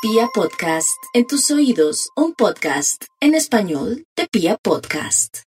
[0.00, 5.38] Pia Podcast, en tus oídos, un podcast en español de Pia Podcast.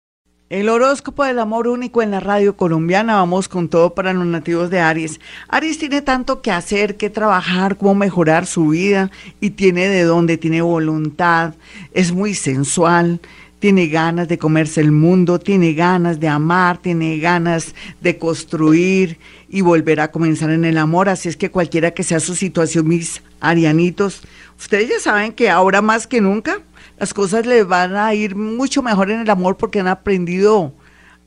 [0.50, 4.70] El horóscopo del amor único en la radio colombiana, vamos con todo para los nativos
[4.70, 5.22] de Aries.
[5.48, 9.10] Aries tiene tanto que hacer, que trabajar, cómo mejorar su vida
[9.40, 11.54] y tiene de dónde, tiene voluntad,
[11.94, 13.22] es muy sensual,
[13.60, 19.62] tiene ganas de comerse el mundo, tiene ganas de amar, tiene ganas de construir y
[19.62, 21.08] volver a comenzar en el amor.
[21.08, 24.22] Así es que cualquiera que sea su situación, mis arianitos,
[24.58, 26.60] ustedes ya saben que ahora más que nunca
[27.00, 30.74] las cosas les van a ir mucho mejor en el amor porque han aprendido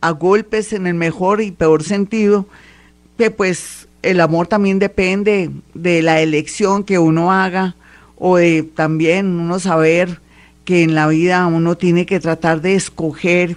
[0.00, 2.46] a golpes en el mejor y peor sentido,
[3.18, 7.74] que pues el amor también depende de la elección que uno haga
[8.16, 10.20] o de también uno saber
[10.64, 13.56] que en la vida uno tiene que tratar de escoger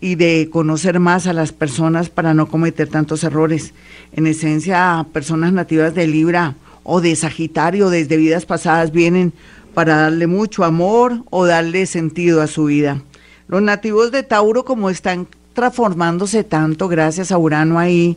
[0.00, 3.72] y de conocer más a las personas para no cometer tantos errores.
[4.12, 6.54] En esencia, personas nativas de Libra
[6.88, 9.32] o de Sagitario desde vidas pasadas vienen
[9.74, 13.02] para darle mucho amor o darle sentido a su vida.
[13.48, 18.16] Los nativos de Tauro, como están transformándose tanto gracias a Urano ahí,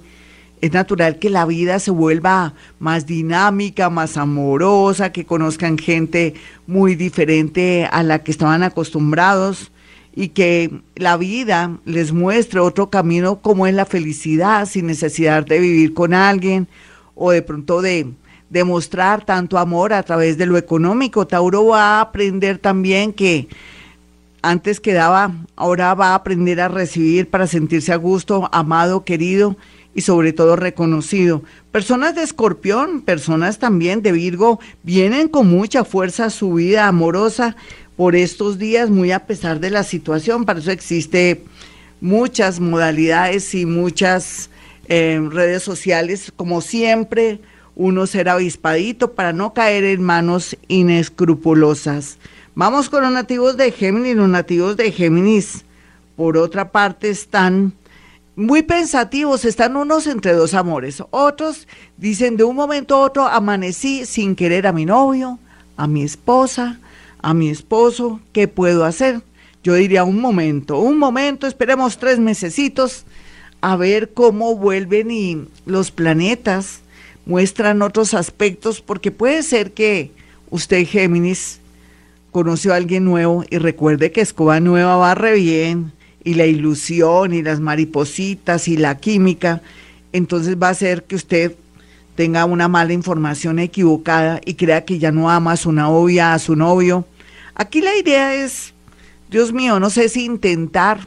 [0.62, 6.36] es natural que la vida se vuelva más dinámica, más amorosa, que conozcan gente
[6.67, 9.72] muy diferente a la que estaban acostumbrados
[10.16, 15.59] y que la vida les muestre otro camino como es la felicidad, sin necesidad de
[15.59, 16.67] vivir con alguien
[17.16, 18.08] o de pronto de
[18.50, 21.28] demostrar tanto amor a través de lo económico.
[21.28, 23.47] Tauro va a aprender también que
[24.41, 29.58] antes quedaba, ahora va a aprender a recibir para sentirse a gusto, amado, querido
[29.94, 31.44] y sobre todo reconocido.
[31.72, 37.56] Personas de escorpión, personas también de Virgo, vienen con mucha fuerza a su vida amorosa
[37.97, 40.45] por estos días, muy a pesar de la situación.
[40.45, 41.44] Para eso existe
[42.00, 44.50] muchas modalidades y muchas
[44.88, 47.41] eh, redes sociales, como siempre,
[47.80, 52.17] uno será avispadito para no caer en manos inescrupulosas.
[52.53, 54.17] Vamos con los nativos de Géminis.
[54.17, 55.63] Los nativos de Géminis,
[56.17, 57.72] por otra parte, están
[58.35, 61.01] muy pensativos, están unos entre dos amores.
[61.12, 65.39] Otros dicen de un momento a otro amanecí sin querer a mi novio,
[65.78, 66.81] a mi esposa,
[67.22, 69.22] a mi esposo, ¿qué puedo hacer?
[69.63, 73.06] Yo diría un momento, un momento, esperemos tres mesecitos
[73.62, 76.81] a ver cómo vuelven y los planetas
[77.29, 80.09] muestran otros aspectos, porque puede ser que
[80.50, 81.59] usted, Géminis,
[82.31, 85.91] conoció a alguien nuevo y recuerde que escoba nueva va re bien
[86.23, 89.62] y la ilusión y las maripositas y la química,
[90.12, 91.56] entonces va a ser que usted
[92.16, 96.39] tenga una mala información equivocada y crea que ya no ama a su novia, a
[96.39, 97.06] su novio.
[97.53, 98.73] Aquí la idea es,
[99.29, 101.06] Dios mío, no sé si intentar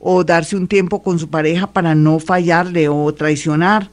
[0.00, 3.90] o darse un tiempo con su pareja para no fallarle o traicionar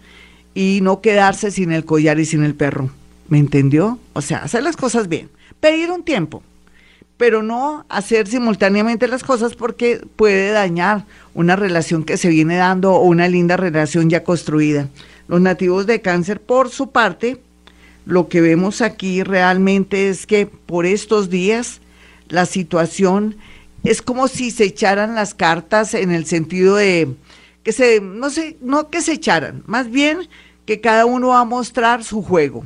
[0.53, 2.89] y no quedarse sin el collar y sin el perro.
[3.27, 3.99] ¿Me entendió?
[4.13, 5.29] O sea, hacer las cosas bien.
[5.59, 6.43] Pedir un tiempo
[7.19, 12.93] pero no hacer simultáneamente las cosas porque puede dañar una relación que se viene dando
[12.93, 14.87] o una linda relación ya construida.
[15.27, 17.41] Los nativos de cáncer, por su parte,
[18.05, 21.81] lo que vemos aquí realmente es que por estos días
[22.29, 23.35] la situación
[23.83, 27.09] es como si se echaran las cartas en el sentido de
[27.63, 30.27] que se, no sé, no que se echaran, más bien
[30.65, 32.65] que cada uno va a mostrar su juego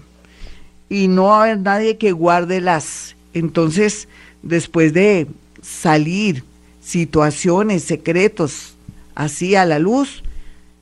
[0.90, 3.16] y no va a haber nadie que guarde las.
[3.34, 4.08] Entonces,
[4.42, 5.28] después de
[5.62, 6.44] salir
[6.82, 8.76] situaciones, secretos
[9.16, 10.24] así a la luz,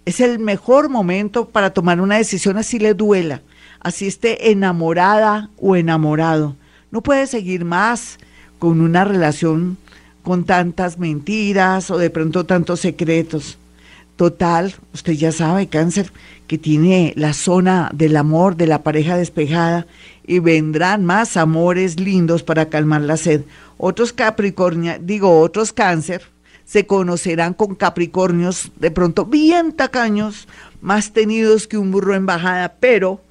[0.05, 3.41] es el mejor momento para tomar una decisión así le duela,
[3.79, 6.55] así esté enamorada o enamorado.
[6.89, 8.17] No puede seguir más
[8.59, 9.77] con una relación
[10.23, 13.57] con tantas mentiras o de pronto tantos secretos.
[14.21, 16.13] Total, usted ya sabe, cáncer,
[16.45, 19.87] que tiene la zona del amor de la pareja despejada
[20.27, 23.41] y vendrán más amores lindos para calmar la sed.
[23.79, 26.21] Otros Capricornio, digo, otros cáncer,
[26.65, 30.47] se conocerán con Capricornios de pronto bien tacaños,
[30.81, 33.21] más tenidos que un burro en bajada, pero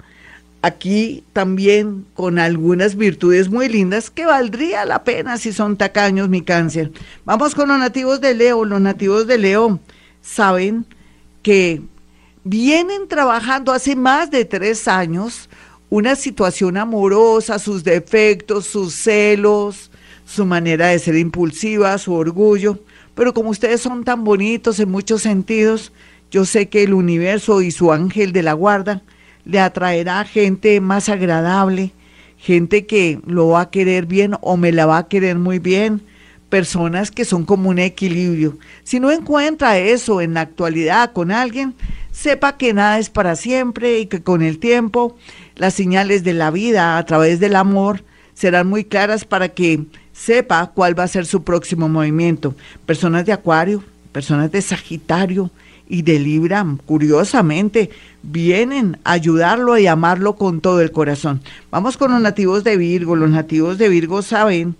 [0.61, 6.41] aquí también con algunas virtudes muy lindas que valdría la pena si son tacaños, mi
[6.41, 6.91] cáncer.
[7.23, 8.65] Vamos con los nativos de Leo.
[8.65, 9.79] Los nativos de Leo
[10.21, 10.85] saben
[11.41, 11.81] que
[12.43, 15.49] vienen trabajando hace más de tres años
[15.89, 19.91] una situación amorosa, sus defectos, sus celos,
[20.25, 22.79] su manera de ser impulsiva, su orgullo.
[23.13, 25.91] Pero como ustedes son tan bonitos en muchos sentidos,
[26.31, 29.01] yo sé que el universo y su ángel de la guarda
[29.43, 31.91] le atraerá gente más agradable,
[32.37, 36.01] gente que lo va a querer bien o me la va a querer muy bien,
[36.51, 38.57] personas que son como un equilibrio.
[38.83, 41.73] Si no encuentra eso en la actualidad con alguien,
[42.11, 45.15] sepa que nada es para siempre y que con el tiempo
[45.55, 48.03] las señales de la vida a través del amor
[48.33, 52.53] serán muy claras para que sepa cuál va a ser su próximo movimiento.
[52.85, 53.81] Personas de Acuario,
[54.11, 55.51] personas de Sagitario
[55.87, 57.91] y de Libra, curiosamente,
[58.23, 61.41] vienen a ayudarlo y amarlo con todo el corazón.
[61.71, 63.15] Vamos con los nativos de Virgo.
[63.15, 64.75] Los nativos de Virgo saben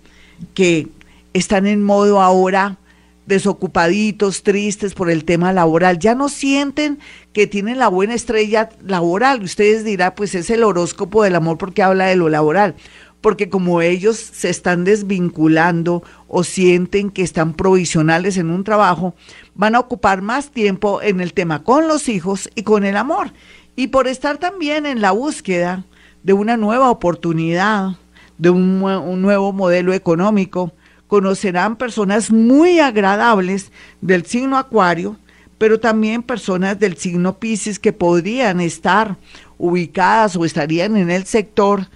[0.52, 0.88] que
[1.32, 2.78] están en modo ahora
[3.26, 5.98] desocupaditos, tristes por el tema laboral.
[5.98, 6.98] Ya no sienten
[7.32, 9.42] que tienen la buena estrella laboral.
[9.42, 12.74] Ustedes dirán, pues es el horóscopo del amor porque habla de lo laboral.
[13.20, 19.14] Porque como ellos se están desvinculando o sienten que están provisionales en un trabajo,
[19.54, 23.32] van a ocupar más tiempo en el tema con los hijos y con el amor.
[23.76, 25.84] Y por estar también en la búsqueda
[26.24, 27.96] de una nueva oportunidad,
[28.38, 30.72] de un, un nuevo modelo económico,
[31.12, 33.70] conocerán personas muy agradables
[34.00, 35.18] del signo Acuario,
[35.58, 39.18] pero también personas del signo Pisces que podrían estar
[39.58, 41.88] ubicadas o estarían en el sector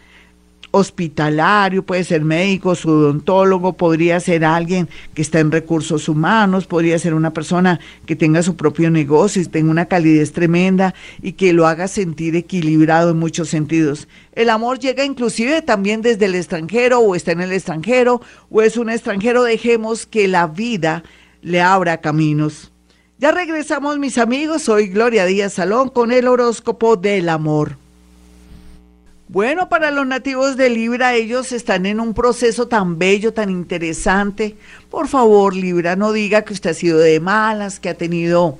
[0.71, 7.15] hospitalario, puede ser médico, odontólogo, podría ser alguien que está en recursos humanos, podría ser
[7.15, 11.67] una persona que tenga su propio negocio y tenga una calidez tremenda y que lo
[11.67, 14.09] haga sentir equilibrado en muchos sentidos.
[14.33, 18.21] El amor llega inclusive también desde el extranjero o está en el extranjero
[18.51, 21.03] o es un extranjero, dejemos que la vida
[21.43, 22.73] le abra caminos.
[23.19, 27.79] Ya regresamos mis amigos, soy Gloria Díaz Salón con el horóscopo del amor.
[29.29, 34.57] Bueno, para los nativos de Libra, ellos están en un proceso tan bello, tan interesante.
[34.89, 38.57] Por favor, Libra, no diga que usted ha sido de malas, que ha tenido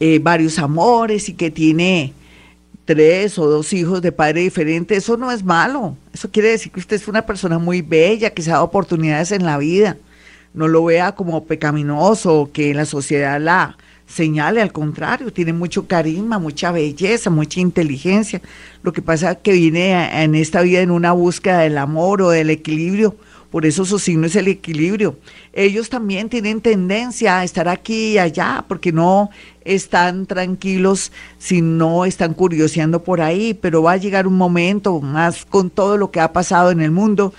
[0.00, 2.14] eh, varios amores y que tiene
[2.86, 4.96] tres o dos hijos de padre diferente.
[4.96, 5.98] Eso no es malo.
[6.14, 9.32] Eso quiere decir que usted es una persona muy bella, que se ha dado oportunidades
[9.32, 9.98] en la vida.
[10.54, 16.38] No lo vea como pecaminoso, que la sociedad la, señale, al contrario, tiene mucho carisma,
[16.38, 18.40] mucha belleza, mucha inteligencia.
[18.82, 22.30] Lo que pasa es que viene en esta vida en una búsqueda del amor o
[22.30, 23.16] del equilibrio,
[23.50, 25.18] por eso su signo es el equilibrio.
[25.52, 29.30] Ellos también tienen tendencia a estar aquí y allá, porque no
[29.64, 35.44] están tranquilos si no están curioseando por ahí, pero va a llegar un momento, más
[35.44, 37.32] con todo lo que ha pasado en el mundo,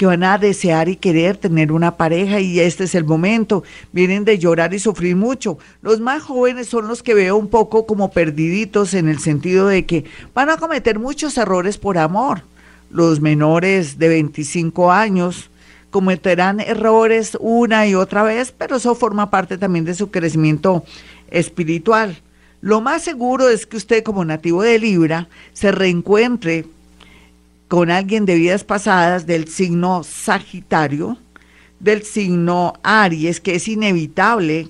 [0.00, 3.64] que van a desear y querer tener una pareja y este es el momento.
[3.92, 5.58] Vienen de llorar y sufrir mucho.
[5.82, 9.84] Los más jóvenes son los que veo un poco como perdiditos en el sentido de
[9.84, 12.44] que van a cometer muchos errores por amor.
[12.90, 15.50] Los menores de 25 años
[15.90, 20.82] cometerán errores una y otra vez, pero eso forma parte también de su crecimiento
[21.30, 22.16] espiritual.
[22.62, 26.64] Lo más seguro es que usted como nativo de Libra se reencuentre
[27.70, 31.18] con alguien de vidas pasadas del signo Sagitario,
[31.78, 34.66] del signo Aries, que es inevitable,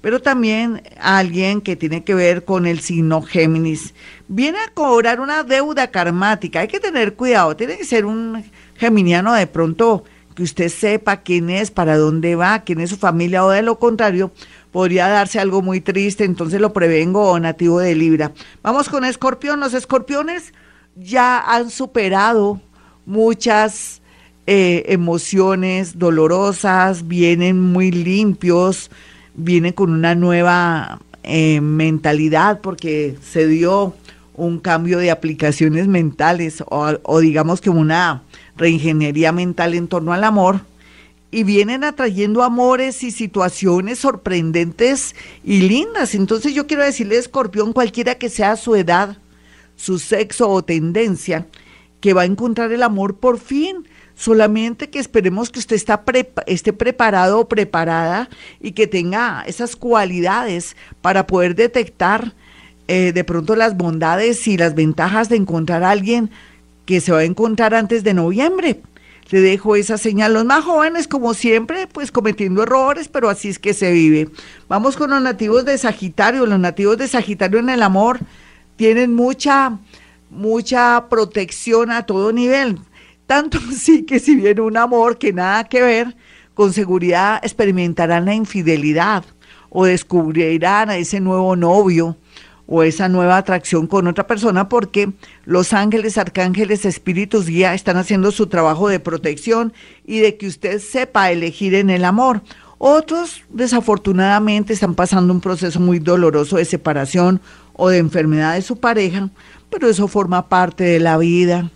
[0.00, 3.94] pero también alguien que tiene que ver con el signo Géminis.
[4.26, 6.58] Viene a cobrar una deuda karmática.
[6.58, 8.44] Hay que tener cuidado, tiene que ser un
[8.74, 10.02] geminiano de pronto
[10.34, 13.78] que usted sepa quién es, para dónde va, quién es su familia o de lo
[13.78, 14.32] contrario,
[14.72, 18.32] podría darse algo muy triste, entonces lo prevengo nativo de Libra.
[18.60, 20.52] Vamos con Escorpión, los escorpiones
[20.96, 22.60] ya han superado
[23.06, 24.00] muchas
[24.46, 28.90] eh, emociones dolorosas, vienen muy limpios,
[29.34, 33.94] vienen con una nueva eh, mentalidad porque se dio
[34.34, 38.22] un cambio de aplicaciones mentales o, o digamos que una
[38.56, 40.60] reingeniería mental en torno al amor
[41.30, 46.14] y vienen atrayendo amores y situaciones sorprendentes y lindas.
[46.14, 49.16] Entonces yo quiero decirle, escorpión, cualquiera que sea su edad,
[49.80, 51.46] su sexo o tendencia,
[52.00, 53.88] que va a encontrar el amor por fin.
[54.14, 56.04] Solamente que esperemos que usted está
[56.46, 58.28] esté preparado o preparada
[58.60, 62.34] y que tenga esas cualidades para poder detectar
[62.88, 66.30] eh, de pronto las bondades y las ventajas de encontrar a alguien
[66.84, 68.82] que se va a encontrar antes de noviembre.
[69.30, 70.34] Le dejo esa señal.
[70.34, 74.28] Los más jóvenes, como siempre, pues cometiendo errores, pero así es que se vive.
[74.68, 76.44] Vamos con los nativos de Sagitario.
[76.44, 78.18] Los nativos de Sagitario en el amor
[78.80, 79.78] tienen mucha,
[80.30, 82.78] mucha protección a todo nivel.
[83.26, 86.16] Tanto sí que si viene un amor que nada que ver,
[86.54, 89.22] con seguridad experimentarán la infidelidad
[89.68, 92.16] o descubrirán a ese nuevo novio
[92.66, 95.12] o esa nueva atracción con otra persona porque
[95.44, 99.74] los ángeles, arcángeles, espíritus guía están haciendo su trabajo de protección
[100.06, 102.40] y de que usted sepa elegir en el amor.
[102.78, 107.42] Otros, desafortunadamente, están pasando un proceso muy doloroso de separación
[107.74, 109.30] o de enfermedad de su pareja,
[109.70, 111.70] pero eso forma parte de la vida.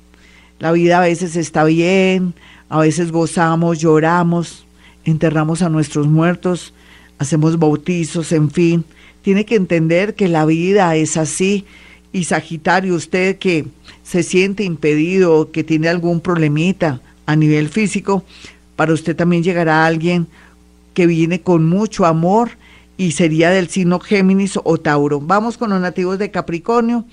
[0.58, 2.34] La vida a veces está bien,
[2.68, 4.64] a veces gozamos, lloramos,
[5.04, 6.72] enterramos a nuestros muertos,
[7.18, 8.84] hacemos bautizos, en fin.
[9.22, 11.64] Tiene que entender que la vida es así.
[12.12, 13.66] Y Sagitario, usted que
[14.02, 18.24] se siente impedido, que tiene algún problemita a nivel físico.
[18.76, 20.26] Para usted también llegará alguien
[20.94, 22.52] que viene con mucho amor
[22.96, 25.20] y sería del signo Géminis o Tauro.
[25.20, 27.04] Vamos con los nativos de Capricornio,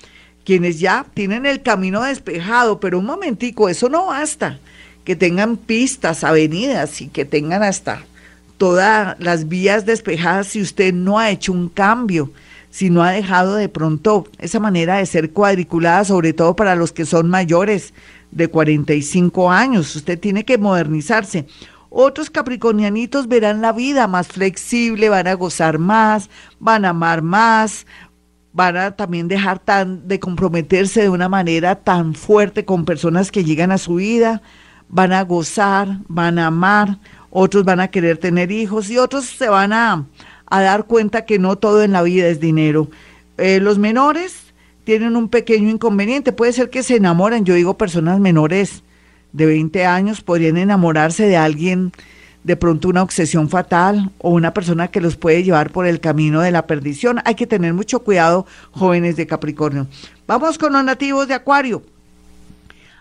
[0.44, 4.58] quienes ya tienen el camino despejado, pero un momentico, eso no basta.
[5.04, 8.04] Que tengan pistas, avenidas y que tengan hasta
[8.56, 12.30] todas las vías despejadas si usted no ha hecho un cambio,
[12.70, 16.92] si no ha dejado de pronto esa manera de ser cuadriculada, sobre todo para los
[16.92, 17.92] que son mayores
[18.30, 19.94] de 45 años.
[19.96, 21.46] Usted tiene que modernizarse.
[21.94, 27.86] Otros capricornianitos verán la vida más flexible, van a gozar más, van a amar más,
[28.54, 33.44] van a también dejar tan, de comprometerse de una manera tan fuerte con personas que
[33.44, 34.40] llegan a su vida,
[34.88, 39.50] van a gozar, van a amar, otros van a querer tener hijos y otros se
[39.50, 40.06] van a,
[40.48, 42.88] dar cuenta que no todo en la vida es dinero.
[43.36, 48.18] Eh, los menores tienen un pequeño inconveniente, puede ser que se enamoren, yo digo personas
[48.18, 48.82] menores
[49.32, 51.92] de 20 años podrían enamorarse de alguien
[52.44, 56.40] de pronto una obsesión fatal o una persona que los puede llevar por el camino
[56.40, 57.20] de la perdición.
[57.24, 59.86] Hay que tener mucho cuidado, jóvenes de Capricornio.
[60.26, 61.82] Vamos con los nativos de Acuario.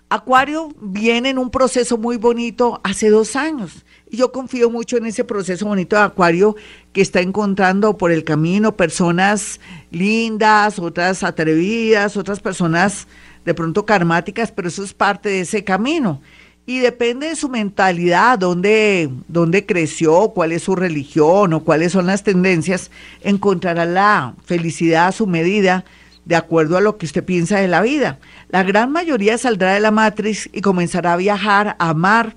[0.09, 3.85] Acuario viene en un proceso muy bonito hace dos años.
[4.09, 6.57] Y yo confío mucho en ese proceso bonito de Acuario
[6.91, 13.07] que está encontrando por el camino personas lindas, otras atrevidas, otras personas
[13.45, 16.21] de pronto karmáticas, pero eso es parte de ese camino.
[16.65, 22.05] Y depende de su mentalidad, dónde, dónde creció, cuál es su religión o cuáles son
[22.05, 25.83] las tendencias, encontrará la felicidad a su medida
[26.25, 28.19] de acuerdo a lo que usted piensa de la vida.
[28.49, 32.35] La gran mayoría saldrá de la matriz y comenzará a viajar, a amar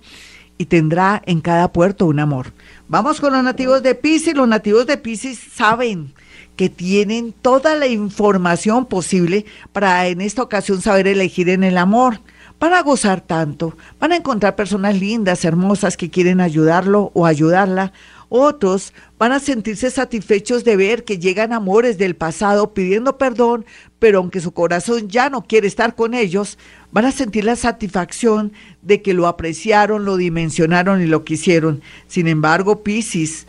[0.57, 2.53] y tendrá en cada puerto un amor.
[2.89, 4.35] Vamos con los nativos de Pisces.
[4.35, 6.15] Los nativos de Pisces saben
[6.57, 12.21] que tienen toda la información posible para en esta ocasión saber elegir en el amor.
[12.61, 17.93] Van a gozar tanto, van a encontrar personas lindas, hermosas que quieren ayudarlo o ayudarla.
[18.29, 23.65] Otros van a sentirse satisfechos de ver que llegan amores del pasado pidiendo perdón,
[23.99, 26.59] pero aunque su corazón ya no quiere estar con ellos,
[26.91, 31.83] van a sentir la satisfacción de que lo apreciaron, lo dimensionaron y lo quisieron.
[32.07, 33.47] Sin embargo, Piscis